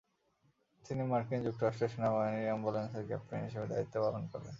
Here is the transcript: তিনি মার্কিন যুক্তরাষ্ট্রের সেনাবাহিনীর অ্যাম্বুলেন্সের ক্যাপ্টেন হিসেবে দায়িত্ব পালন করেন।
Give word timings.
তিনি 0.85 1.03
মার্কিন 1.11 1.39
যুক্তরাষ্ট্রের 1.43 1.91
সেনাবাহিনীর 1.93 2.47
অ্যাম্বুলেন্সের 2.47 3.07
ক্যাপ্টেন 3.09 3.41
হিসেবে 3.47 3.67
দায়িত্ব 3.71 3.95
পালন 4.03 4.23
করেন। 4.31 4.47